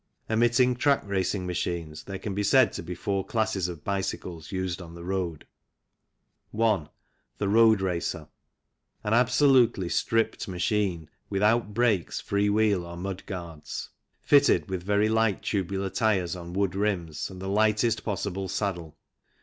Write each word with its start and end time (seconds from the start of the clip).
Omitting 0.31 0.75
track 0.77 1.03
racing 1.05 1.45
machines, 1.45 2.05
there 2.05 2.17
can 2.17 2.33
be 2.33 2.41
said 2.41 2.73
to 2.73 2.81
be 2.81 2.95
four 2.95 3.23
classes 3.23 3.67
of 3.67 3.83
bicycles 3.83 4.51
used 4.51 4.81
on 4.81 4.95
the 4.95 5.03
road. 5.03 5.45
1. 6.49 6.89
The 7.37 7.47
road 7.47 7.81
racer. 7.81 8.27
An 9.03 9.13
absolutely 9.13 9.89
stripped 9.89 10.47
machine, 10.47 11.01
THE 11.01 11.01
WEIGHT 11.01 11.05
QUESTION 11.05 11.13
83 11.13 11.25
without 11.69 11.73
brakes, 11.75 12.19
free 12.19 12.49
wheel, 12.49 12.83
or 12.83 12.97
mud 12.97 13.23
guards. 13.27 13.89
Fitted 14.23 14.71
with 14.71 14.81
very 14.81 15.07
light 15.07 15.43
tubular 15.43 15.91
tyres 15.91 16.35
on 16.35 16.53
wood 16.53 16.73
rims 16.73 17.29
and 17.29 17.39
the 17.39 17.47
lightest 17.47 18.03
possible 18.03 18.49
saddle. 18.49 18.97